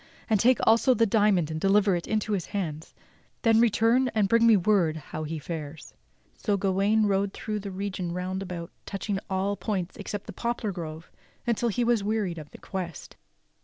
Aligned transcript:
And 0.27 0.39
take 0.39 0.57
also 0.63 0.95
the 0.95 1.05
diamond 1.05 1.51
and 1.51 1.61
deliver 1.61 1.95
it 1.95 2.07
into 2.07 2.31
his 2.33 2.47
hands, 2.47 2.95
then 3.43 3.59
return 3.59 4.07
and 4.15 4.27
bring 4.27 4.47
me 4.47 4.57
word 4.57 4.97
how 4.97 5.25
he 5.25 5.37
fares." 5.37 5.93
So 6.35 6.57
Gawain 6.57 7.05
rode 7.05 7.33
through 7.33 7.59
the 7.59 7.69
region 7.69 8.11
round 8.11 8.41
about 8.41 8.71
touching 8.87 9.17
at 9.17 9.23
all 9.29 9.55
points 9.55 9.97
except 9.97 10.25
the 10.25 10.33
poplar 10.33 10.71
grove 10.71 11.11
until 11.45 11.69
he 11.69 11.83
was 11.83 12.03
wearied 12.03 12.39
of 12.39 12.49
the 12.49 12.57
quest. 12.57 13.15